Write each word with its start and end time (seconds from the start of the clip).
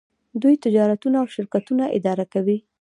دوی 0.41 0.55
تجارتونه 0.65 1.17
او 1.21 1.27
شرکتونه 1.35 1.83
اداره 1.97 2.25
کوي. 2.33 2.57